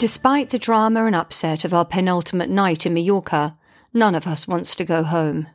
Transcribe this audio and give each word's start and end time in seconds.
Despite 0.00 0.48
the 0.48 0.58
drama 0.58 1.04
and 1.04 1.14
upset 1.14 1.62
of 1.62 1.74
our 1.74 1.84
penultimate 1.84 2.48
night 2.48 2.86
in 2.86 2.94
Mallorca, 2.94 3.58
none 3.92 4.14
of 4.14 4.26
us 4.26 4.48
wants 4.48 4.74
to 4.76 4.84
go 4.86 5.02
home. 5.02 5.46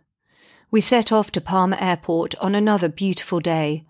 We 0.70 0.82
set 0.82 1.12
off 1.12 1.32
to 1.32 1.42
Palma 1.42 1.78
Airport 1.82 2.36
on 2.36 2.54
another 2.54 2.88
beautiful 2.88 3.40
day, 3.40 3.88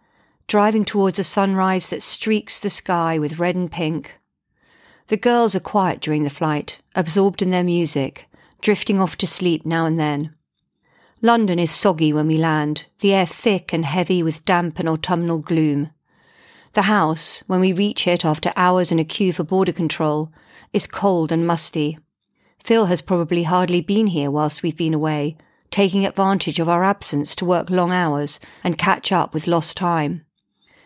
driving 0.48 0.86
towards 0.86 1.20
a 1.20 1.26
sunrise 1.26 1.90
that 1.90 2.02
streaks 2.02 2.58
the 2.58 2.70
sky 2.70 3.20
with 3.20 3.38
red 3.38 3.58
and 3.58 3.70
pink. 3.70 4.18
The 5.08 5.18
girls 5.18 5.58
are 5.58 5.60
quiet 5.60 6.00
during 6.00 6.24
the 6.24 6.30
flight, 6.30 6.80
absorbed 6.96 7.42
in 7.42 7.50
their 7.50 7.62
music, 7.62 8.30
drifting 8.62 9.02
off 9.02 9.18
to 9.18 9.28
sleep 9.28 9.66
now 9.66 9.86
and 9.86 10.00
then. 10.00 10.36
London 11.22 11.60
is 11.60 11.72
soggy 11.72 12.14
when 12.14 12.28
we 12.28 12.38
land, 12.38 12.86
the 13.00 13.14
air 13.14 13.26
thick 13.26 13.74
and 13.74 13.84
heavy 13.84 14.24
with 14.24 14.46
damp 14.46 14.80
and 14.80 14.88
autumnal 14.88 15.40
gloom. 15.40 15.92
The 16.76 16.84
house, 16.84 17.42
when 17.48 17.60
we 17.62 17.74
reach 17.74 18.06
it 18.06 18.24
after 18.24 18.54
hours 18.56 18.92
in 18.92 19.00
a 19.00 19.06
queue 19.06 19.34
for 19.34 19.44
border 19.44 19.72
control, 19.72 20.32
is 20.72 20.88
cold 20.88 21.32
and 21.32 21.48
musty. 21.48 21.98
Phil 22.64 22.86
has 22.86 23.02
probably 23.02 23.44
hardly 23.44 23.82
been 23.82 24.08
here 24.08 24.30
whilst 24.30 24.62
we've 24.62 24.78
been 24.78 24.94
away, 24.94 25.38
taking 25.72 26.06
advantage 26.06 26.60
of 26.60 26.70
our 26.70 26.84
absence 26.84 27.34
to 27.36 27.46
work 27.46 27.70
long 27.70 27.92
hours 27.92 28.40
and 28.64 28.78
catch 28.78 29.12
up 29.12 29.34
with 29.34 29.48
lost 29.48 29.78
time 29.78 30.26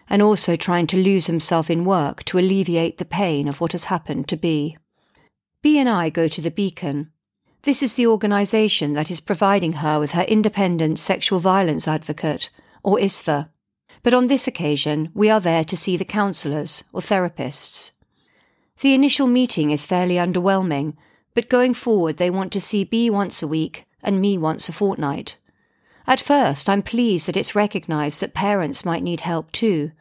and 0.10 0.22
also 0.22 0.56
trying 0.56 0.88
to 0.88 0.98
lose 0.98 1.28
himself 1.28 1.70
in 1.70 1.86
work 1.86 2.24
to 2.26 2.40
alleviate 2.40 2.98
the 2.98 3.06
pain 3.06 3.48
of 3.48 3.62
what 3.62 3.72
has 3.72 3.86
happened 3.86 4.28
to 4.28 4.36
B. 4.36 4.78
B 5.62 5.78
and 5.78 5.88
I 5.88 6.10
go 6.10 6.28
to 6.28 6.42
the 6.42 6.52
Beacon. 6.52 7.12
This 7.64 7.84
is 7.84 7.96
the 7.96 8.08
organisation 8.08 8.94
that 8.94 9.12
is 9.12 9.20
providing 9.20 9.74
her 9.74 10.00
with 10.00 10.12
her 10.12 10.24
independent 10.24 11.00
sexual 11.00 11.40
violence 11.40 11.88
advocate, 11.88 12.50
or 12.84 12.98
ISVA. 13.00 13.50
But 14.04 14.14
on 14.14 14.28
this 14.28 14.48
occasion, 14.48 15.12
we 15.14 15.30
are 15.30 15.42
there 15.42 15.64
to 15.66 15.78
see 15.78 15.98
the 15.98 16.06
counsellors, 16.06 16.84
or 16.94 17.02
therapists. 17.02 17.92
The 18.82 18.94
initial 18.94 19.28
meeting 19.28 19.72
is 19.72 19.86
fairly 19.86 20.16
underwhelming, 20.16 20.96
but 21.34 21.50
going 21.50 21.74
forward, 21.74 22.18
they 22.18 22.30
want 22.30 22.54
to 22.54 22.62
see 22.62 22.84
B 22.84 23.10
once 23.10 23.44
a 23.44 23.48
week 23.48 23.86
and 24.04 24.22
me 24.22 24.38
once 24.38 24.70
a 24.70 24.74
fortnight. 24.74 25.38
At 26.08 26.20
first, 26.22 26.70
I'm 26.70 26.82
pleased 26.82 27.28
that 27.28 27.38
it's 27.38 27.56
recognised 27.56 28.20
that 28.22 28.34
parents 28.34 28.86
might 28.86 29.04
need 29.04 29.22
help 29.22 29.52
too. 29.52 29.92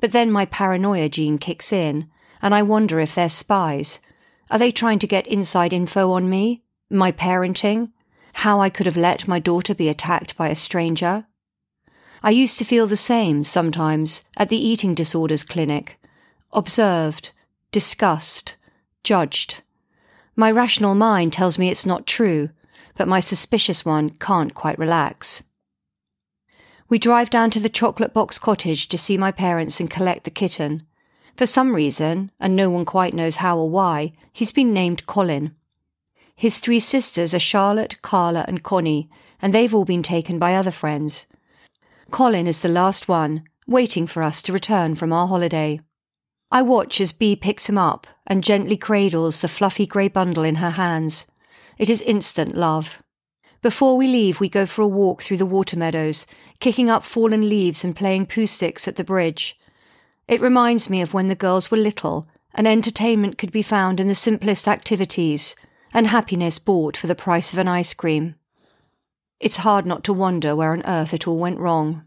But 0.00 0.12
then 0.12 0.30
my 0.30 0.44
paranoia 0.44 1.08
gene 1.08 1.38
kicks 1.38 1.72
in, 1.72 2.08
and 2.40 2.54
I 2.54 2.62
wonder 2.62 3.00
if 3.00 3.14
they're 3.14 3.28
spies. 3.28 3.98
Are 4.50 4.58
they 4.58 4.70
trying 4.70 4.98
to 5.00 5.06
get 5.06 5.26
inside 5.26 5.72
info 5.72 6.12
on 6.12 6.28
me? 6.28 6.62
My 6.90 7.12
parenting? 7.12 7.92
How 8.34 8.60
I 8.60 8.70
could 8.70 8.86
have 8.86 8.96
let 8.96 9.26
my 9.26 9.38
daughter 9.40 9.74
be 9.74 9.88
attacked 9.88 10.36
by 10.36 10.48
a 10.48 10.54
stranger? 10.54 11.26
I 12.22 12.30
used 12.30 12.58
to 12.58 12.64
feel 12.64 12.86
the 12.86 12.96
same 12.96 13.44
sometimes 13.44 14.24
at 14.36 14.48
the 14.48 14.56
eating 14.56 14.94
disorders 14.94 15.44
clinic. 15.44 15.98
Observed, 16.52 17.32
discussed, 17.70 18.56
judged. 19.04 19.62
My 20.34 20.50
rational 20.50 20.94
mind 20.94 21.32
tells 21.32 21.58
me 21.58 21.68
it's 21.68 21.86
not 21.86 22.06
true, 22.06 22.50
but 22.96 23.08
my 23.08 23.20
suspicious 23.20 23.84
one 23.84 24.10
can't 24.10 24.54
quite 24.54 24.78
relax. 24.78 25.44
We 26.88 26.98
drive 26.98 27.30
down 27.30 27.50
to 27.52 27.60
the 27.60 27.68
chocolate 27.68 28.12
box 28.14 28.38
cottage 28.38 28.88
to 28.88 28.98
see 28.98 29.16
my 29.16 29.30
parents 29.30 29.78
and 29.78 29.90
collect 29.90 30.24
the 30.24 30.30
kitten. 30.30 30.84
For 31.36 31.46
some 31.46 31.74
reason, 31.74 32.32
and 32.40 32.56
no 32.56 32.68
one 32.68 32.84
quite 32.84 33.14
knows 33.14 33.36
how 33.36 33.58
or 33.58 33.70
why, 33.70 34.12
he's 34.32 34.50
been 34.50 34.72
named 34.72 35.06
Colin. 35.06 35.54
His 36.34 36.58
three 36.58 36.80
sisters 36.80 37.32
are 37.32 37.38
Charlotte, 37.38 38.02
Carla, 38.02 38.44
and 38.48 38.64
Connie, 38.64 39.08
and 39.40 39.54
they've 39.54 39.72
all 39.72 39.84
been 39.84 40.02
taken 40.02 40.40
by 40.40 40.54
other 40.54 40.72
friends. 40.72 41.26
Colin 42.10 42.46
is 42.46 42.60
the 42.60 42.68
last 42.68 43.06
one, 43.06 43.44
waiting 43.66 44.06
for 44.06 44.22
us 44.22 44.40
to 44.42 44.52
return 44.52 44.94
from 44.94 45.12
our 45.12 45.28
holiday. 45.28 45.80
I 46.50 46.62
watch 46.62 47.00
as 47.00 47.12
B 47.12 47.36
picks 47.36 47.68
him 47.68 47.76
up 47.76 48.06
and 48.26 48.42
gently 48.42 48.78
cradles 48.78 49.40
the 49.40 49.48
fluffy 49.48 49.86
grey 49.86 50.08
bundle 50.08 50.42
in 50.42 50.56
her 50.56 50.70
hands. 50.70 51.26
It 51.76 51.90
is 51.90 52.00
instant 52.00 52.56
love. 52.56 53.02
Before 53.60 53.96
we 53.96 54.06
leave, 54.08 54.40
we 54.40 54.48
go 54.48 54.64
for 54.64 54.82
a 54.82 54.86
walk 54.86 55.22
through 55.22 55.36
the 55.36 55.46
water 55.46 55.76
meadows, 55.76 56.26
kicking 56.60 56.88
up 56.88 57.04
fallen 57.04 57.48
leaves 57.48 57.84
and 57.84 57.94
playing 57.94 58.26
Poohsticks 58.26 58.88
at 58.88 58.96
the 58.96 59.04
bridge. 59.04 59.58
It 60.26 60.40
reminds 60.40 60.88
me 60.88 61.02
of 61.02 61.12
when 61.12 61.28
the 61.28 61.34
girls 61.34 61.70
were 61.70 61.76
little, 61.76 62.26
and 62.54 62.66
entertainment 62.66 63.36
could 63.36 63.52
be 63.52 63.62
found 63.62 64.00
in 64.00 64.08
the 64.08 64.14
simplest 64.14 64.66
activities, 64.66 65.54
and 65.92 66.06
happiness 66.06 66.58
bought 66.58 66.96
for 66.96 67.06
the 67.06 67.14
price 67.14 67.52
of 67.52 67.58
an 67.58 67.68
ice 67.68 67.92
cream. 67.92 68.36
It's 69.40 69.56
hard 69.58 69.86
not 69.86 70.02
to 70.04 70.12
wonder 70.12 70.56
where 70.56 70.72
on 70.72 70.82
earth 70.84 71.14
it 71.14 71.28
all 71.28 71.38
went 71.38 71.60
wrong. 71.60 72.04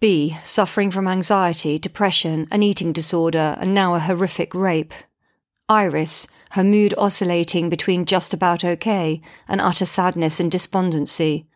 B, 0.00 0.36
suffering 0.44 0.90
from 0.90 1.08
anxiety, 1.08 1.78
depression, 1.78 2.48
an 2.50 2.62
eating 2.62 2.92
disorder, 2.92 3.56
and 3.60 3.72
now 3.72 3.94
a 3.94 4.00
horrific 4.00 4.52
rape. 4.54 4.92
Iris, 5.68 6.26
her 6.50 6.64
mood 6.64 6.94
oscillating 6.98 7.70
between 7.70 8.04
just 8.04 8.34
about 8.34 8.64
okay 8.64 9.20
and 9.48 9.60
utter 9.60 9.86
sadness 9.86 10.38
and 10.38 10.50
despondency, 10.50 11.48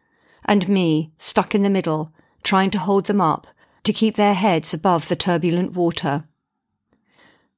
and 0.44 0.68
me, 0.68 1.12
stuck 1.18 1.54
in 1.54 1.62
the 1.62 1.70
middle, 1.70 2.12
trying 2.42 2.70
to 2.70 2.78
hold 2.78 3.06
them 3.06 3.20
up, 3.20 3.46
to 3.84 3.92
keep 3.92 4.16
their 4.16 4.34
heads 4.34 4.72
above 4.72 5.08
the 5.08 5.16
turbulent 5.16 5.72
water. 5.72 6.24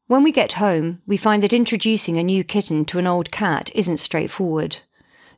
When 0.06 0.22
we 0.22 0.32
get 0.32 0.54
home, 0.54 1.00
we 1.06 1.16
find 1.16 1.42
that 1.42 1.52
introducing 1.52 2.18
a 2.18 2.24
new 2.24 2.42
kitten 2.42 2.84
to 2.86 2.98
an 2.98 3.06
old 3.06 3.30
cat 3.30 3.70
isn't 3.74 3.98
straightforward. 3.98 4.78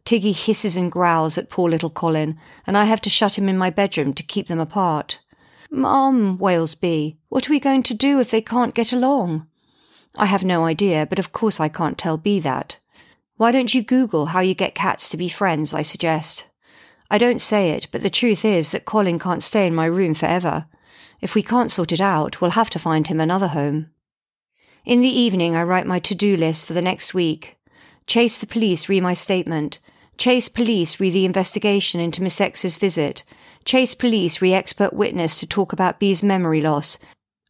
Tiggy 0.04 0.32
hisses 0.32 0.76
and 0.76 0.92
growls 0.92 1.38
at 1.38 1.48
poor 1.48 1.70
little 1.70 1.90
Colin, 1.90 2.38
and 2.66 2.76
I 2.76 2.84
have 2.84 3.00
to 3.02 3.10
shut 3.10 3.38
him 3.38 3.48
in 3.48 3.56
my 3.56 3.70
bedroom 3.70 4.12
to 4.14 4.22
keep 4.22 4.48
them 4.48 4.60
apart. 4.60 5.18
Mum, 5.70 6.36
wails 6.38 6.74
B, 6.74 7.18
what 7.30 7.48
are 7.48 7.52
we 7.52 7.58
going 7.58 7.82
to 7.84 7.94
do 7.94 8.20
if 8.20 8.30
they 8.30 8.42
can't 8.42 8.74
get 8.74 8.92
along? 8.92 9.46
I 10.16 10.26
have 10.26 10.44
no 10.44 10.64
idea, 10.64 11.06
but 11.06 11.18
of 11.18 11.32
course 11.32 11.58
I 11.58 11.68
can't 11.68 11.98
tell 11.98 12.18
B 12.18 12.38
that. 12.40 12.78
Why 13.36 13.50
don't 13.50 13.74
you 13.74 13.82
Google 13.82 14.26
how 14.26 14.40
you 14.40 14.54
get 14.54 14.74
cats 14.74 15.08
to 15.08 15.16
be 15.16 15.28
friends, 15.28 15.72
I 15.74 15.82
suggest. 15.82 16.46
I 17.10 17.18
don't 17.18 17.40
say 17.40 17.70
it, 17.70 17.88
but 17.90 18.02
the 18.02 18.10
truth 18.10 18.44
is 18.44 18.70
that 18.70 18.84
Colin 18.84 19.18
can't 19.18 19.42
stay 19.42 19.66
in 19.66 19.74
my 19.74 19.86
room 19.86 20.14
forever. 20.14 20.66
If 21.20 21.34
we 21.34 21.42
can't 21.42 21.72
sort 21.72 21.92
it 21.92 22.00
out, 22.00 22.40
we'll 22.40 22.50
have 22.50 22.70
to 22.70 22.78
find 22.78 23.06
him 23.06 23.20
another 23.20 23.48
home. 23.48 23.90
In 24.84 25.00
the 25.00 25.08
evening, 25.08 25.56
I 25.56 25.62
write 25.62 25.86
my 25.86 25.98
to 26.00 26.14
do 26.14 26.36
list 26.36 26.66
for 26.66 26.74
the 26.74 26.82
next 26.82 27.14
week. 27.14 27.56
Chase 28.06 28.36
the 28.36 28.46
police 28.46 28.88
re 28.88 29.00
my 29.00 29.14
statement. 29.14 29.78
Chase 30.16 30.48
police 30.48 31.00
re 31.00 31.10
the 31.10 31.24
investigation 31.24 32.00
into 32.00 32.22
Miss 32.22 32.40
X's 32.40 32.76
visit. 32.76 33.24
Chase 33.64 33.94
police 33.94 34.40
re 34.40 34.54
expert 34.54 34.92
witness 34.92 35.40
to 35.40 35.46
talk 35.46 35.72
about 35.72 35.98
B's 35.98 36.22
memory 36.22 36.60
loss. 36.60 36.98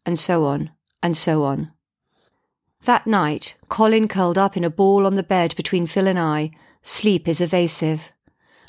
And 0.07 0.19
so 0.19 0.45
on, 0.45 0.71
and 1.03 1.17
so 1.17 1.45
on. 1.45 1.73
That 2.85 3.07
night, 3.07 3.57
Colin 3.69 4.09
curled 4.09 4.37
up 4.37 4.57
in 4.57 4.65
a 4.65 4.71
ball 4.71 5.07
on 5.07 5.15
the 5.15 5.23
bed 5.23 5.57
between 5.57 5.87
Phil 5.87 6.07
and 6.07 6.19
I. 6.19 6.51
Sleep 6.83 7.27
is 7.27 7.41
evasive. 7.41 8.13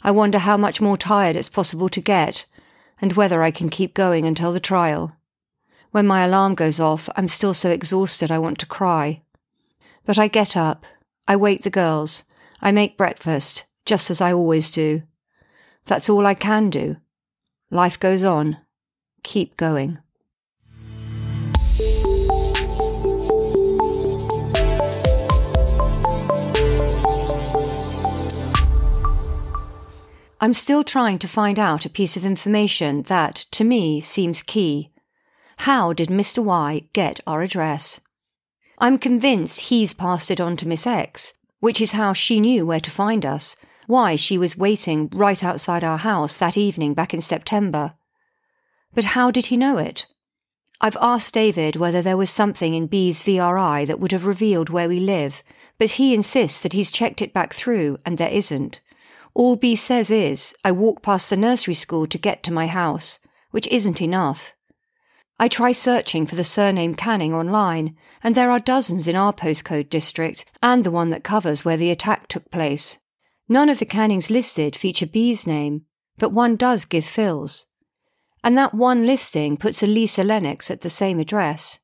I 0.04 0.12
wonder 0.12 0.40
how 0.40 0.56
much 0.56 0.80
more 0.80 0.98
tired 0.98 1.36
it's 1.36 1.50
possible 1.50 1.90
to 1.90 2.00
get, 2.00 2.46
and 3.02 3.14
whether 3.14 3.44
I 3.44 3.52
can 3.52 3.70
keep 3.70 3.94
going 3.94 4.26
until 4.26 4.54
the 4.54 4.60
trial. 4.60 5.18
When 5.92 6.08
my 6.08 6.24
alarm 6.24 6.56
goes 6.56 6.80
off, 6.80 7.10
I'm 7.16 7.28
still 7.28 7.54
so 7.54 7.70
exhausted 7.70 8.32
I 8.32 8.40
want 8.40 8.58
to 8.60 8.66
cry. 8.66 9.22
But 10.06 10.20
I 10.20 10.28
get 10.28 10.56
up, 10.56 10.86
I 11.28 11.36
wake 11.36 11.64
the 11.64 11.70
girls, 11.70 12.24
I 12.62 12.72
make 12.72 12.98
breakfast, 12.98 13.66
just 13.86 14.10
as 14.10 14.22
I 14.22 14.34
always 14.34 14.70
do. 14.70 15.04
That's 15.86 16.10
all 16.10 16.26
I 16.26 16.34
can 16.34 16.70
do. 16.70 16.98
Life 17.70 18.00
goes 18.00 18.24
on. 18.24 18.58
Keep 19.24 19.58
going. 19.58 20.00
I'm 30.42 30.54
still 30.54 30.84
trying 30.84 31.18
to 31.20 31.28
find 31.28 31.58
out 31.58 31.86
a 31.86 31.90
piece 31.90 32.16
of 32.18 32.26
information 32.26 33.04
that, 33.04 33.36
to 33.52 33.64
me, 33.64 34.00
seems 34.02 34.44
key. 34.44 34.92
How 35.60 35.94
did 35.94 36.10
Mr. 36.10 36.44
Y 36.44 36.88
get 36.94 37.20
our 37.26 37.42
address? 37.42 38.02
I'm 38.78 39.00
convinced 39.00 39.62
he's 39.62 39.94
passed 39.94 40.30
it 40.30 40.42
on 40.42 40.56
to 40.58 40.68
Miss 40.68 40.86
X, 40.86 41.34
which 41.62 41.82
is 41.82 41.94
how 41.94 42.14
she 42.14 42.40
knew 42.40 42.66
where 42.66 42.82
to 42.82 42.92
find 42.92 43.26
us, 43.26 43.56
why 43.88 44.16
she 44.16 44.38
was 44.38 44.58
waiting 44.58 45.10
right 45.14 45.44
outside 45.44 45.84
our 45.84 45.98
house 45.98 46.38
that 46.38 46.58
evening 46.58 46.94
back 46.94 47.14
in 47.14 47.22
September. 47.22 47.94
But 48.94 49.06
how 49.06 49.32
did 49.32 49.48
he 49.48 49.58
know 49.58 49.78
it? 49.78 50.06
I've 50.82 50.98
asked 51.02 51.34
David 51.34 51.76
whether 51.76 52.02
there 52.02 52.18
was 52.18 52.30
something 52.30 52.74
in 52.74 52.88
B's 52.88 53.22
VRI 53.22 53.88
that 53.88 54.00
would 54.00 54.12
have 54.12 54.26
revealed 54.26 54.70
where 54.70 54.90
we 54.90 55.00
live, 55.00 55.42
but 55.78 55.92
he 55.92 56.14
insists 56.14 56.60
that 56.62 56.74
he's 56.74 56.92
checked 56.92 57.22
it 57.22 57.34
back 57.34 57.54
through 57.54 57.98
and 58.06 58.18
there 58.18 58.30
isn't. 58.30 58.82
All 59.34 59.56
B 59.56 59.76
says 59.76 60.10
is, 60.10 60.56
I 60.64 60.72
walk 60.72 61.02
past 61.02 61.30
the 61.30 61.38
nursery 61.38 61.74
school 61.74 62.08
to 62.08 62.18
get 62.18 62.44
to 62.44 62.54
my 62.54 62.68
house, 62.68 63.20
which 63.52 63.68
isn't 63.68 64.02
enough. 64.02 64.54
I 65.38 65.50
try 65.50 65.74
searching 65.74 66.26
for 66.26 66.36
the 66.36 66.46
surname 66.46 66.96
Canning 66.96 67.34
online, 67.34 67.98
and 68.24 68.36
there 68.36 68.50
are 68.50 68.60
dozens 68.60 69.08
in 69.08 69.18
our 69.18 69.34
postcode 69.34 69.90
district 69.90 70.46
and 70.64 70.84
the 70.84 70.92
one 70.92 71.10
that 71.10 71.26
covers 71.26 71.66
where 71.66 71.76
the 71.76 71.92
attack 71.92 72.30
took 72.30 72.50
place. 72.50 73.00
None 73.48 73.70
of 73.70 73.80
the 73.80 73.86
Cannings 73.86 74.30
listed 74.30 74.76
feature 74.76 75.06
B's 75.06 75.46
name, 75.46 75.86
but 76.18 76.32
one 76.32 76.56
does 76.56 76.86
give 76.86 77.06
Phil's. 77.06 77.68
And 78.44 78.58
that 78.58 78.74
one 78.74 79.06
listing 79.06 79.58
puts 79.58 79.84
Elisa 79.84 80.24
Lennox 80.24 80.72
at 80.72 80.82
the 80.82 80.90
same 80.90 81.20
address. 81.20 81.80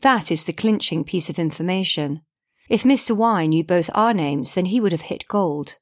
That 0.00 0.30
is 0.30 0.44
the 0.44 0.52
clinching 0.52 1.04
piece 1.04 1.28
of 1.28 1.38
information. 1.38 2.22
If 2.68 2.82
Mr. 2.82 3.16
Y 3.16 3.46
knew 3.46 3.64
both 3.64 3.90
our 3.94 4.12
names, 4.12 4.54
then 4.54 4.66
he 4.66 4.80
would 4.80 4.92
have 4.92 5.02
hit 5.02 5.28
gold. 5.28 5.76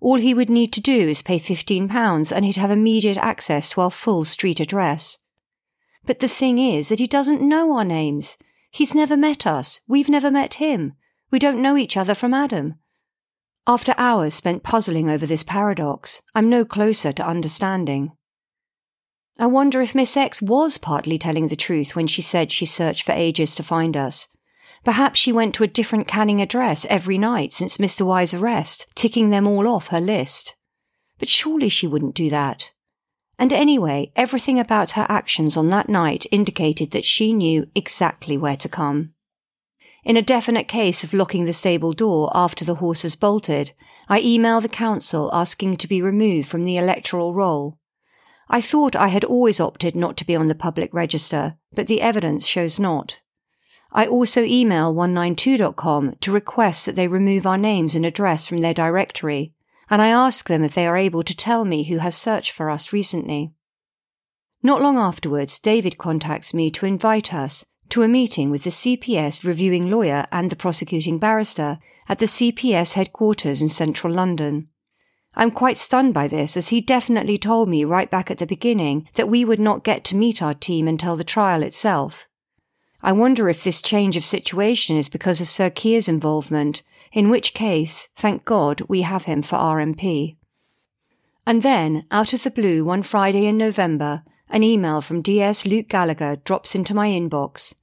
All 0.00 0.16
he 0.16 0.34
would 0.34 0.50
need 0.50 0.72
to 0.72 0.80
do 0.80 1.08
is 1.08 1.22
pay 1.22 1.38
£15 1.38 2.32
and 2.34 2.44
he'd 2.44 2.56
have 2.56 2.70
immediate 2.70 3.18
access 3.18 3.70
to 3.70 3.80
our 3.82 3.90
full 3.90 4.24
street 4.24 4.58
address. 4.58 5.18
But 6.04 6.18
the 6.18 6.28
thing 6.28 6.58
is 6.58 6.88
that 6.88 6.98
he 6.98 7.06
doesn't 7.06 7.40
know 7.40 7.76
our 7.76 7.84
names. 7.84 8.36
He's 8.70 8.94
never 8.94 9.16
met 9.16 9.46
us. 9.46 9.80
We've 9.86 10.08
never 10.08 10.30
met 10.30 10.54
him. 10.54 10.94
We 11.30 11.38
don't 11.38 11.62
know 11.62 11.76
each 11.76 11.96
other 11.96 12.14
from 12.14 12.34
Adam. 12.34 12.80
After 13.66 13.94
hours 13.96 14.34
spent 14.34 14.64
puzzling 14.64 15.08
over 15.08 15.24
this 15.24 15.44
paradox, 15.44 16.20
I'm 16.34 16.48
no 16.48 16.64
closer 16.64 17.12
to 17.12 17.26
understanding. 17.26 18.10
I 19.38 19.46
wonder 19.46 19.80
if 19.80 19.94
Miss 19.94 20.16
X 20.16 20.42
was 20.42 20.78
partly 20.78 21.16
telling 21.16 21.46
the 21.46 21.54
truth 21.54 21.94
when 21.94 22.08
she 22.08 22.22
said 22.22 22.50
she 22.50 22.66
searched 22.66 23.04
for 23.04 23.12
ages 23.12 23.54
to 23.54 23.62
find 23.62 23.96
us. 23.96 24.26
Perhaps 24.84 25.20
she 25.20 25.32
went 25.32 25.54
to 25.54 25.62
a 25.62 25.68
different 25.68 26.08
Canning 26.08 26.42
address 26.42 26.84
every 26.90 27.16
night 27.18 27.52
since 27.52 27.76
Mr. 27.76 28.04
Y's 28.04 28.34
arrest, 28.34 28.86
ticking 28.96 29.30
them 29.30 29.46
all 29.46 29.68
off 29.68 29.88
her 29.88 30.00
list. 30.00 30.56
But 31.20 31.28
surely 31.28 31.68
she 31.68 31.86
wouldn't 31.86 32.16
do 32.16 32.28
that. 32.30 32.72
And 33.38 33.52
anyway, 33.52 34.10
everything 34.16 34.58
about 34.58 34.92
her 34.92 35.06
actions 35.08 35.56
on 35.56 35.68
that 35.68 35.88
night 35.88 36.26
indicated 36.32 36.90
that 36.90 37.04
she 37.04 37.32
knew 37.32 37.66
exactly 37.76 38.36
where 38.36 38.56
to 38.56 38.68
come. 38.68 39.14
In 40.04 40.16
a 40.16 40.22
definite 40.22 40.66
case 40.66 41.04
of 41.04 41.14
locking 41.14 41.44
the 41.44 41.52
stable 41.52 41.92
door 41.92 42.30
after 42.34 42.64
the 42.64 42.76
horses 42.76 43.14
bolted, 43.14 43.72
I 44.08 44.20
email 44.20 44.60
the 44.60 44.68
council 44.68 45.30
asking 45.32 45.76
to 45.76 45.86
be 45.86 46.02
removed 46.02 46.48
from 46.48 46.64
the 46.64 46.76
electoral 46.76 47.34
roll. 47.34 47.78
I 48.48 48.60
thought 48.60 48.96
I 48.96 49.08
had 49.08 49.22
always 49.22 49.60
opted 49.60 49.94
not 49.94 50.16
to 50.16 50.26
be 50.26 50.34
on 50.34 50.48
the 50.48 50.56
public 50.56 50.92
register, 50.92 51.56
but 51.72 51.86
the 51.86 52.00
evidence 52.00 52.46
shows 52.48 52.80
not. 52.80 53.20
I 53.92 54.06
also 54.06 54.42
email 54.42 54.92
192.com 54.92 56.16
to 56.20 56.32
request 56.32 56.84
that 56.86 56.96
they 56.96 57.06
remove 57.06 57.46
our 57.46 57.58
names 57.58 57.94
and 57.94 58.04
address 58.04 58.46
from 58.46 58.58
their 58.58 58.74
directory, 58.74 59.54
and 59.88 60.02
I 60.02 60.08
ask 60.08 60.48
them 60.48 60.64
if 60.64 60.74
they 60.74 60.86
are 60.86 60.96
able 60.96 61.22
to 61.22 61.36
tell 61.36 61.64
me 61.64 61.84
who 61.84 61.98
has 61.98 62.16
searched 62.16 62.50
for 62.50 62.70
us 62.70 62.92
recently. 62.92 63.52
Not 64.64 64.82
long 64.82 64.96
afterwards, 64.96 65.60
David 65.60 65.96
contacts 65.96 66.52
me 66.52 66.70
to 66.72 66.86
invite 66.86 67.32
us 67.32 67.64
to 67.92 68.02
a 68.02 68.08
meeting 68.08 68.48
with 68.48 68.64
the 68.64 68.70
CPS 68.70 69.44
reviewing 69.44 69.90
lawyer 69.90 70.26
and 70.32 70.48
the 70.48 70.56
prosecuting 70.56 71.18
barrister 71.18 71.78
at 72.08 72.18
the 72.20 72.26
CPS 72.26 72.94
headquarters 72.94 73.60
in 73.60 73.68
central 73.68 74.10
London. 74.10 74.68
I'm 75.34 75.50
quite 75.50 75.76
stunned 75.76 76.14
by 76.14 76.26
this, 76.26 76.56
as 76.56 76.70
he 76.70 76.80
definitely 76.80 77.36
told 77.36 77.68
me 77.68 77.84
right 77.84 78.10
back 78.10 78.30
at 78.30 78.38
the 78.38 78.46
beginning 78.46 79.10
that 79.12 79.28
we 79.28 79.44
would 79.44 79.60
not 79.60 79.84
get 79.84 80.04
to 80.04 80.16
meet 80.16 80.40
our 80.40 80.54
team 80.54 80.88
until 80.88 81.16
the 81.16 81.22
trial 81.22 81.62
itself. 81.62 82.26
I 83.02 83.12
wonder 83.12 83.50
if 83.50 83.62
this 83.62 83.82
change 83.82 84.16
of 84.16 84.24
situation 84.24 84.96
is 84.96 85.10
because 85.10 85.42
of 85.42 85.48
Sir 85.48 85.68
Keir's 85.68 86.08
involvement, 86.08 86.82
in 87.12 87.28
which 87.28 87.52
case, 87.52 88.08
thank 88.16 88.46
God, 88.46 88.80
we 88.88 89.02
have 89.02 89.24
him 89.24 89.42
for 89.42 89.56
our 89.56 89.84
MP. 89.84 90.36
And 91.46 91.62
then, 91.62 92.06
out 92.10 92.32
of 92.32 92.42
the 92.42 92.50
blue, 92.50 92.86
one 92.86 93.02
Friday 93.02 93.44
in 93.44 93.58
November, 93.58 94.22
an 94.48 94.62
email 94.62 95.02
from 95.02 95.20
DS 95.20 95.66
Luke 95.66 95.88
Gallagher 95.88 96.36
drops 96.36 96.74
into 96.74 96.94
my 96.94 97.08
inbox. 97.08 97.74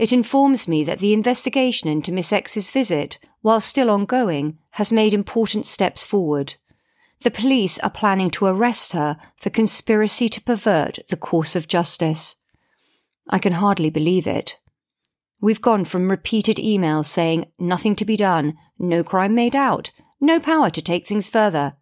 It 0.00 0.14
informs 0.14 0.66
me 0.66 0.82
that 0.84 1.00
the 1.00 1.12
investigation 1.12 1.90
into 1.90 2.10
Miss 2.10 2.32
X's 2.32 2.70
visit, 2.70 3.18
while 3.42 3.60
still 3.60 3.90
ongoing, 3.90 4.56
has 4.70 4.90
made 4.90 5.12
important 5.12 5.66
steps 5.66 6.06
forward. 6.06 6.54
The 7.20 7.30
police 7.30 7.78
are 7.80 7.90
planning 7.90 8.30
to 8.30 8.46
arrest 8.46 8.94
her 8.94 9.18
for 9.36 9.50
conspiracy 9.50 10.30
to 10.30 10.40
pervert 10.40 11.00
the 11.10 11.18
course 11.18 11.54
of 11.54 11.68
justice. 11.68 12.36
I 13.28 13.38
can 13.38 13.52
hardly 13.52 13.90
believe 13.90 14.26
it. 14.26 14.56
We've 15.42 15.60
gone 15.60 15.84
from 15.84 16.10
repeated 16.10 16.56
emails 16.56 17.04
saying 17.04 17.52
nothing 17.58 17.94
to 17.96 18.06
be 18.06 18.16
done, 18.16 18.56
no 18.78 19.04
crime 19.04 19.34
made 19.34 19.54
out, 19.54 19.90
no 20.18 20.40
power 20.40 20.70
to 20.70 20.80
take 20.80 21.06
things 21.06 21.28
further, 21.28 21.76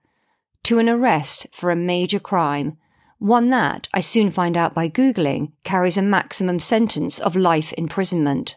to 0.65 0.81
an 0.81 0.88
arrest 0.88 1.47
for 1.53 1.70
a 1.70 1.76
major 1.76 2.19
crime, 2.19 2.79
one 3.19 3.50
that, 3.50 3.88
I 3.93 4.00
soon 4.00 4.31
find 4.31 4.56
out 4.56 4.75
by 4.75 4.88
Googling, 4.88 5.53
carries 5.65 5.97
a 5.97 6.03
maximum 6.03 6.61
sentence 6.61 7.19
of 7.19 7.35
life 7.35 7.73
imprisonment. 7.75 8.56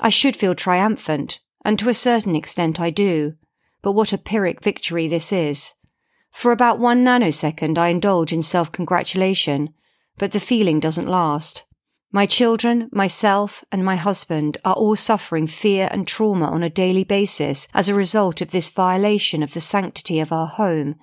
I 0.00 0.10
should 0.10 0.36
feel 0.36 0.54
triumphant, 0.54 1.40
and 1.64 1.78
to 1.78 1.88
a 1.88 1.94
certain 1.94 2.36
extent 2.36 2.80
I 2.80 2.90
do, 2.90 3.34
but 3.82 3.92
what 3.92 4.12
a 4.12 4.18
Pyrrhic 4.18 4.62
victory 4.62 5.08
this 5.08 5.32
is. 5.32 5.72
For 6.30 6.52
about 6.52 6.78
one 6.78 7.04
nanosecond 7.04 7.76
I 7.76 7.88
indulge 7.88 8.32
in 8.32 8.42
self 8.42 8.70
congratulation, 8.70 9.74
but 10.18 10.32
the 10.32 10.40
feeling 10.40 10.80
doesn't 10.80 11.08
last. 11.08 11.64
My 12.12 12.26
children, 12.26 12.88
myself, 12.92 13.64
and 13.70 13.84
my 13.84 13.96
husband 13.96 14.58
are 14.64 14.74
all 14.74 14.96
suffering 14.96 15.46
fear 15.46 15.88
and 15.92 16.06
trauma 16.06 16.46
on 16.46 16.62
a 16.62 16.70
daily 16.70 17.04
basis 17.04 17.68
as 17.72 17.88
a 17.88 17.94
result 17.94 18.40
of 18.40 18.50
this 18.50 18.68
violation 18.68 19.42
of 19.42 19.54
the 19.54 19.60
sanctity 19.60 20.18
of 20.18 20.32
our 20.32 20.48
home. 20.48 20.96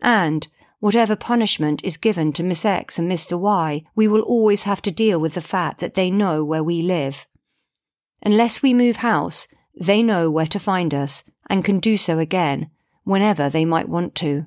And, 0.00 0.48
whatever 0.84 1.16
punishment 1.16 1.82
is 1.82 1.96
given 1.96 2.30
to 2.30 2.42
Miss 2.42 2.62
X 2.62 2.98
and 2.98 3.10
Mr. 3.10 3.40
Y, 3.40 3.82
we 3.94 4.06
will 4.06 4.20
always 4.20 4.64
have 4.64 4.82
to 4.82 4.90
deal 4.90 5.18
with 5.18 5.32
the 5.32 5.40
fact 5.40 5.80
that 5.80 5.94
they 5.94 6.10
know 6.10 6.44
where 6.44 6.62
we 6.62 6.82
live. 6.82 7.26
Unless 8.22 8.60
we 8.60 8.74
move 8.74 8.96
house, 8.96 9.48
they 9.80 10.02
know 10.02 10.30
where 10.30 10.46
to 10.46 10.58
find 10.58 10.92
us 10.92 11.22
and 11.48 11.64
can 11.64 11.80
do 11.80 11.96
so 11.96 12.18
again, 12.18 12.68
whenever 13.02 13.48
they 13.48 13.64
might 13.64 13.88
want 13.88 14.14
to. 14.16 14.44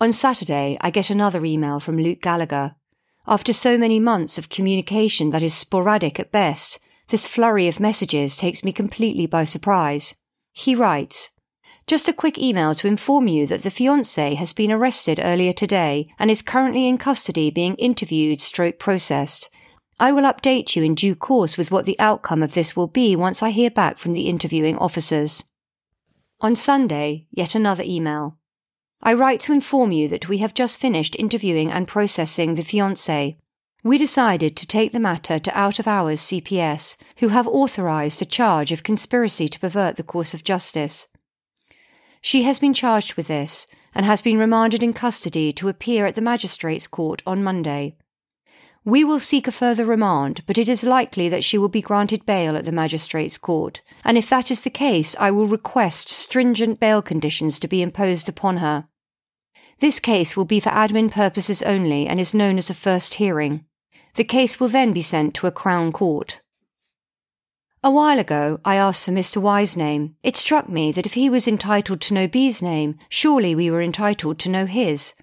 On 0.00 0.12
Saturday, 0.12 0.76
I 0.80 0.90
get 0.90 1.10
another 1.10 1.44
email 1.44 1.78
from 1.78 1.96
Luke 1.96 2.20
Gallagher 2.20 2.74
after 3.24 3.52
so 3.52 3.78
many 3.78 4.00
months 4.00 4.36
of 4.36 4.48
communication 4.48 5.30
that 5.30 5.44
is 5.44 5.54
sporadic 5.54 6.18
at 6.18 6.32
best, 6.32 6.80
this 7.10 7.24
flurry 7.24 7.68
of 7.68 7.78
messages 7.78 8.36
takes 8.36 8.64
me 8.64 8.72
completely 8.72 9.26
by 9.26 9.44
surprise. 9.44 10.16
He 10.50 10.74
writes, 10.74 11.37
just 11.88 12.08
a 12.08 12.12
quick 12.12 12.38
email 12.38 12.74
to 12.74 12.86
inform 12.86 13.26
you 13.28 13.46
that 13.46 13.62
the 13.62 13.70
fiancé 13.70 14.36
has 14.36 14.52
been 14.52 14.70
arrested 14.70 15.18
earlier 15.22 15.54
today 15.54 16.06
and 16.18 16.30
is 16.30 16.42
currently 16.42 16.86
in 16.86 16.98
custody 16.98 17.50
being 17.50 17.74
interviewed 17.76 18.42
stroke 18.42 18.78
processed. 18.78 19.48
I 19.98 20.12
will 20.12 20.24
update 20.24 20.76
you 20.76 20.82
in 20.82 20.94
due 20.94 21.14
course 21.14 21.56
with 21.56 21.70
what 21.70 21.86
the 21.86 21.98
outcome 21.98 22.42
of 22.42 22.52
this 22.52 22.76
will 22.76 22.88
be 22.88 23.16
once 23.16 23.42
I 23.42 23.50
hear 23.50 23.70
back 23.70 23.96
from 23.96 24.12
the 24.12 24.28
interviewing 24.28 24.76
officers. 24.76 25.44
On 26.40 26.54
Sunday, 26.54 27.26
yet 27.30 27.54
another 27.54 27.82
email. 27.84 28.36
I 29.02 29.14
write 29.14 29.40
to 29.40 29.52
inform 29.54 29.90
you 29.90 30.08
that 30.08 30.28
we 30.28 30.38
have 30.38 30.52
just 30.52 30.78
finished 30.78 31.16
interviewing 31.18 31.72
and 31.72 31.88
processing 31.88 32.54
the 32.54 32.62
fiancé. 32.62 33.38
We 33.82 33.96
decided 33.96 34.56
to 34.56 34.66
take 34.66 34.92
the 34.92 35.00
matter 35.00 35.38
to 35.38 35.58
out 35.58 35.78
of 35.78 35.88
hours 35.88 36.20
CPS, 36.20 36.96
who 37.18 37.28
have 37.28 37.48
authorized 37.48 38.20
a 38.20 38.26
charge 38.26 38.72
of 38.72 38.82
conspiracy 38.82 39.48
to 39.48 39.58
pervert 39.58 39.96
the 39.96 40.02
course 40.02 40.34
of 40.34 40.44
justice. 40.44 41.08
She 42.20 42.42
has 42.42 42.58
been 42.58 42.74
charged 42.74 43.14
with 43.14 43.28
this 43.28 43.66
and 43.94 44.04
has 44.04 44.20
been 44.20 44.38
remanded 44.38 44.82
in 44.82 44.92
custody 44.92 45.52
to 45.54 45.68
appear 45.68 46.06
at 46.06 46.14
the 46.14 46.20
magistrates' 46.20 46.86
court 46.86 47.22
on 47.26 47.42
Monday. 47.42 47.96
We 48.84 49.04
will 49.04 49.18
seek 49.20 49.46
a 49.46 49.52
further 49.52 49.84
remand, 49.84 50.46
but 50.46 50.56
it 50.56 50.68
is 50.68 50.82
likely 50.82 51.28
that 51.28 51.44
she 51.44 51.58
will 51.58 51.68
be 51.68 51.82
granted 51.82 52.24
bail 52.24 52.56
at 52.56 52.64
the 52.64 52.72
magistrates' 52.72 53.36
court, 53.36 53.82
and 54.04 54.16
if 54.16 54.30
that 54.30 54.50
is 54.50 54.62
the 54.62 54.70
case, 54.70 55.14
I 55.18 55.30
will 55.30 55.46
request 55.46 56.08
stringent 56.08 56.80
bail 56.80 57.02
conditions 57.02 57.58
to 57.58 57.68
be 57.68 57.82
imposed 57.82 58.28
upon 58.28 58.58
her. 58.58 58.88
This 59.80 60.00
case 60.00 60.36
will 60.36 60.44
be 60.44 60.58
for 60.58 60.70
admin 60.70 61.10
purposes 61.10 61.62
only 61.62 62.06
and 62.06 62.18
is 62.18 62.34
known 62.34 62.56
as 62.56 62.70
a 62.70 62.74
first 62.74 63.14
hearing. 63.14 63.64
The 64.14 64.24
case 64.24 64.58
will 64.58 64.68
then 64.68 64.92
be 64.92 65.02
sent 65.02 65.34
to 65.34 65.46
a 65.46 65.52
Crown 65.52 65.92
Court. 65.92 66.40
A 67.84 67.92
while 67.92 68.18
ago, 68.18 68.58
I 68.64 68.74
asked 68.74 69.04
for 69.04 69.12
Mr. 69.12 69.40
Y's 69.40 69.76
name. 69.76 70.16
It 70.24 70.36
struck 70.36 70.68
me 70.68 70.90
that 70.90 71.06
if 71.06 71.14
he 71.14 71.30
was 71.30 71.46
entitled 71.46 72.00
to 72.00 72.14
know 72.14 72.26
B's 72.26 72.60
name, 72.60 72.98
surely 73.08 73.54
we 73.54 73.70
were 73.70 73.80
entitled 73.80 74.40
to 74.40 74.48
know 74.48 74.66
his. 74.66 75.14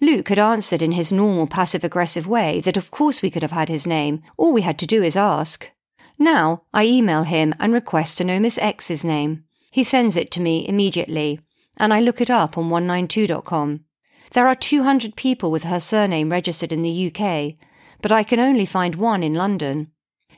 Luke 0.00 0.28
had 0.28 0.38
answered 0.38 0.80
in 0.80 0.92
his 0.92 1.10
normal 1.10 1.48
passive 1.48 1.82
aggressive 1.82 2.28
way 2.28 2.60
that 2.60 2.76
of 2.76 2.92
course 2.92 3.20
we 3.20 3.30
could 3.30 3.42
have 3.42 3.50
had 3.50 3.68
his 3.68 3.84
name, 3.84 4.22
all 4.36 4.52
we 4.52 4.62
had 4.62 4.78
to 4.78 4.86
do 4.86 5.02
is 5.02 5.16
ask. 5.16 5.70
Now, 6.16 6.62
I 6.72 6.84
email 6.84 7.24
him 7.24 7.52
and 7.58 7.72
request 7.72 8.18
to 8.18 8.24
know 8.24 8.38
Miss 8.38 8.58
X's 8.58 9.04
name. 9.04 9.42
He 9.72 9.82
sends 9.82 10.14
it 10.14 10.30
to 10.32 10.40
me 10.40 10.68
immediately, 10.68 11.40
and 11.78 11.92
I 11.92 11.98
look 11.98 12.20
it 12.20 12.30
up 12.30 12.56
on 12.56 12.70
192.com. 12.70 13.84
There 14.30 14.46
are 14.46 14.54
200 14.54 15.16
people 15.16 15.50
with 15.50 15.64
her 15.64 15.80
surname 15.80 16.30
registered 16.30 16.70
in 16.70 16.82
the 16.82 17.12
UK, 17.12 17.54
but 18.00 18.12
I 18.12 18.22
can 18.22 18.38
only 18.38 18.66
find 18.66 18.94
one 18.94 19.24
in 19.24 19.34
London. 19.34 19.90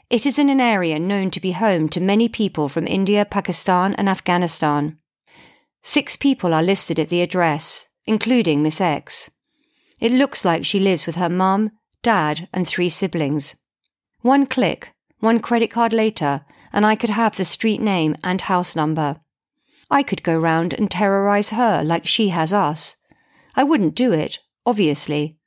It 0.08 0.24
is 0.24 0.38
in 0.38 0.48
an 0.48 0.60
area 0.60 1.00
known 1.00 1.32
to 1.32 1.40
be 1.40 1.50
home 1.50 1.88
to 1.88 2.00
many 2.00 2.28
people 2.28 2.68
from 2.68 2.86
India, 2.86 3.24
Pakistan, 3.24 3.92
and 3.94 4.08
Afghanistan. 4.08 4.98
Six 5.82 6.14
people 6.14 6.54
are 6.54 6.62
listed 6.62 7.00
at 7.00 7.08
the 7.08 7.22
address, 7.22 7.88
including 8.04 8.62
Miss 8.62 8.80
X. 8.80 9.30
It 9.98 10.12
looks 10.12 10.44
like 10.44 10.64
she 10.64 10.78
lives 10.78 11.06
with 11.06 11.16
her 11.16 11.28
mum, 11.28 11.72
dad, 12.02 12.48
and 12.52 12.68
three 12.68 12.88
siblings. 12.88 13.56
One 14.20 14.46
click, 14.46 14.92
one 15.18 15.40
credit 15.40 15.72
card 15.72 15.92
later, 15.92 16.44
and 16.72 16.86
I 16.86 16.94
could 16.94 17.10
have 17.10 17.36
the 17.36 17.44
street 17.44 17.80
name 17.80 18.14
and 18.22 18.42
house 18.42 18.76
number. 18.76 19.20
I 19.90 20.04
could 20.04 20.22
go 20.22 20.38
round 20.38 20.72
and 20.72 20.88
terrorize 20.88 21.50
her 21.50 21.82
like 21.82 22.06
she 22.06 22.28
has 22.28 22.52
us. 22.52 22.94
I 23.56 23.64
wouldn't 23.64 23.96
do 23.96 24.12
it, 24.12 24.38
obviously, 24.64 25.38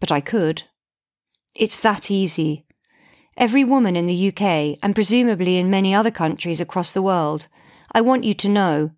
but 0.00 0.10
I 0.10 0.20
could. 0.20 0.64
It's 1.54 1.78
that 1.78 2.10
easy. 2.10 2.66
Every 3.40 3.64
woman 3.64 3.96
in 3.96 4.04
the 4.04 4.28
UK, 4.28 4.76
and 4.82 4.94
presumably 4.94 5.56
in 5.56 5.70
many 5.70 5.94
other 5.94 6.10
countries 6.10 6.60
across 6.60 6.92
the 6.92 7.00
world, 7.00 7.46
I 7.90 8.02
want 8.02 8.24
you 8.24 8.34
to 8.34 8.48
know 8.50 8.90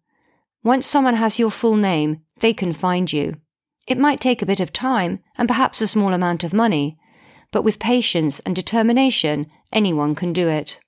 once 0.64 0.84
someone 0.84 1.14
has 1.14 1.38
your 1.38 1.50
full 1.52 1.76
name, 1.76 2.22
they 2.40 2.52
can 2.52 2.72
find 2.72 3.12
you. 3.12 3.36
It 3.86 3.98
might 3.98 4.20
take 4.20 4.42
a 4.42 4.46
bit 4.46 4.58
of 4.58 4.72
time 4.72 5.20
and 5.36 5.46
perhaps 5.46 5.80
a 5.80 5.86
small 5.86 6.12
amount 6.12 6.42
of 6.42 6.52
money, 6.52 6.98
but 7.52 7.62
with 7.62 7.78
patience 7.78 8.40
and 8.40 8.56
determination, 8.56 9.46
anyone 9.72 10.16
can 10.16 10.32
do 10.32 10.48
it. 10.48 10.80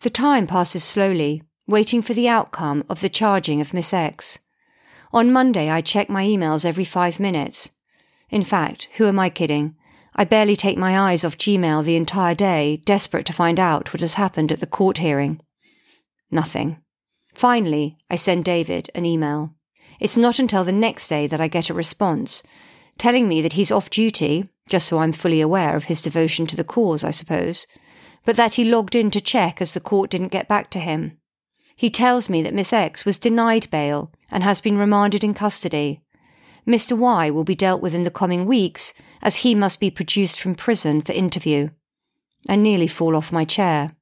The 0.00 0.08
time 0.08 0.46
passes 0.46 0.82
slowly, 0.82 1.42
waiting 1.66 2.00
for 2.00 2.14
the 2.14 2.30
outcome 2.30 2.82
of 2.88 3.02
the 3.02 3.10
charging 3.10 3.60
of 3.60 3.74
Miss 3.74 3.92
X. 3.92 4.38
On 5.12 5.30
Monday, 5.30 5.68
I 5.68 5.82
check 5.82 6.08
my 6.08 6.24
emails 6.24 6.64
every 6.64 6.84
five 6.86 7.20
minutes. 7.20 7.72
In 8.30 8.42
fact, 8.42 8.88
who 8.96 9.06
am 9.06 9.18
I 9.18 9.28
kidding? 9.28 9.76
I 10.18 10.24
barely 10.24 10.56
take 10.56 10.78
my 10.78 10.98
eyes 10.98 11.24
off 11.24 11.36
Gmail 11.36 11.84
the 11.84 11.94
entire 11.94 12.34
day, 12.34 12.80
desperate 12.86 13.26
to 13.26 13.34
find 13.34 13.60
out 13.60 13.92
what 13.92 14.00
has 14.00 14.14
happened 14.14 14.50
at 14.50 14.60
the 14.60 14.66
court 14.66 14.96
hearing. 14.96 15.40
Nothing. 16.30 16.78
Finally, 17.34 17.98
I 18.10 18.16
send 18.16 18.46
David 18.46 18.88
an 18.94 19.04
email. 19.04 19.54
It's 20.00 20.16
not 20.16 20.38
until 20.38 20.64
the 20.64 20.72
next 20.72 21.08
day 21.08 21.26
that 21.26 21.40
I 21.40 21.48
get 21.48 21.68
a 21.68 21.74
response, 21.74 22.42
telling 22.96 23.28
me 23.28 23.42
that 23.42 23.52
he's 23.52 23.70
off 23.70 23.90
duty, 23.90 24.48
just 24.70 24.88
so 24.88 25.00
I'm 25.00 25.12
fully 25.12 25.42
aware 25.42 25.76
of 25.76 25.84
his 25.84 26.00
devotion 26.00 26.46
to 26.46 26.56
the 26.56 26.64
cause, 26.64 27.04
I 27.04 27.10
suppose, 27.10 27.66
but 28.24 28.36
that 28.36 28.54
he 28.54 28.64
logged 28.64 28.94
in 28.94 29.10
to 29.10 29.20
check 29.20 29.60
as 29.60 29.74
the 29.74 29.80
court 29.80 30.10
didn't 30.10 30.28
get 30.28 30.48
back 30.48 30.70
to 30.70 30.80
him. 30.80 31.18
He 31.76 31.90
tells 31.90 32.30
me 32.30 32.40
that 32.42 32.54
Miss 32.54 32.72
X 32.72 33.04
was 33.04 33.18
denied 33.18 33.68
bail 33.70 34.10
and 34.30 34.42
has 34.42 34.62
been 34.62 34.78
remanded 34.78 35.22
in 35.22 35.34
custody. 35.34 36.02
Mr. 36.66 36.96
Y 36.96 37.30
will 37.30 37.44
be 37.44 37.54
dealt 37.54 37.82
with 37.82 37.94
in 37.94 38.04
the 38.04 38.10
coming 38.10 38.46
weeks, 38.46 38.94
as 39.22 39.36
he 39.36 39.54
must 39.54 39.80
be 39.80 39.90
produced 39.90 40.40
from 40.40 40.54
prison 40.54 41.02
for 41.02 41.12
interview. 41.12 41.70
I 42.48 42.56
nearly 42.56 42.86
fall 42.86 43.16
off 43.16 43.32
my 43.32 43.44
chair. 43.44 43.96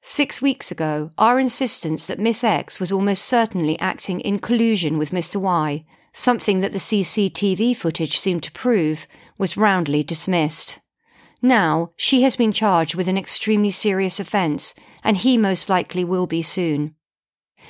Six 0.00 0.42
weeks 0.42 0.70
ago, 0.70 1.12
our 1.16 1.38
insistence 1.38 2.06
that 2.06 2.18
Miss 2.18 2.42
X 2.42 2.80
was 2.80 2.90
almost 2.90 3.24
certainly 3.24 3.78
acting 3.78 4.20
in 4.20 4.40
collusion 4.40 4.98
with 4.98 5.12
Mr. 5.12 5.36
Y, 5.36 5.84
something 6.12 6.60
that 6.60 6.72
the 6.72 6.78
CCTV 6.78 7.76
footage 7.76 8.18
seemed 8.18 8.42
to 8.42 8.52
prove, 8.52 9.06
was 9.38 9.56
roundly 9.56 10.02
dismissed. 10.02 10.80
Now, 11.40 11.90
she 11.96 12.22
has 12.22 12.36
been 12.36 12.52
charged 12.52 12.94
with 12.94 13.08
an 13.08 13.18
extremely 13.18 13.70
serious 13.70 14.18
offence, 14.18 14.74
and 15.04 15.16
he 15.16 15.36
most 15.36 15.68
likely 15.68 16.04
will 16.04 16.26
be 16.26 16.42
soon. 16.42 16.94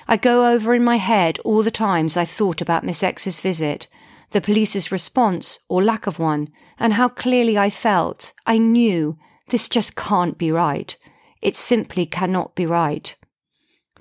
I 0.08 0.16
go 0.16 0.46
over 0.50 0.74
in 0.74 0.82
my 0.82 0.96
head 0.96 1.38
all 1.44 1.62
the 1.62 1.70
times 1.70 2.16
I've 2.16 2.30
thought 2.30 2.60
about 2.60 2.84
Miss 2.84 3.02
X's 3.02 3.40
visit, 3.40 3.88
the 4.32 4.40
police's 4.40 4.92
response 4.92 5.60
or 5.68 5.82
lack 5.82 6.06
of 6.06 6.18
one, 6.18 6.48
and 6.78 6.94
how 6.94 7.08
clearly 7.08 7.56
I 7.56 7.70
felt, 7.70 8.32
I 8.46 8.58
knew, 8.58 9.16
this 9.48 9.68
just 9.68 9.96
can't 9.96 10.38
be 10.38 10.50
right. 10.50 10.96
It 11.40 11.56
simply 11.56 12.06
cannot 12.06 12.54
be 12.54 12.66
right. 12.66 13.14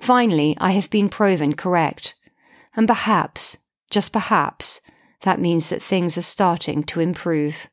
Finally, 0.00 0.56
I 0.60 0.72
have 0.72 0.90
been 0.90 1.08
proven 1.08 1.54
correct. 1.54 2.14
And 2.74 2.88
perhaps, 2.88 3.58
just 3.90 4.12
perhaps, 4.12 4.80
that 5.22 5.40
means 5.40 5.68
that 5.68 5.82
things 5.82 6.16
are 6.16 6.22
starting 6.22 6.82
to 6.84 7.00
improve. 7.00 7.68